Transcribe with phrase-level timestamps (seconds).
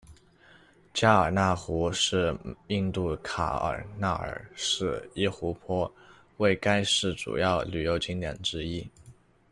[0.95, 2.35] 迦尔纳湖是
[2.69, 5.93] 印度卡尔纳尔市一湖泊，
[6.37, 8.89] 为该市主要旅游景点之一。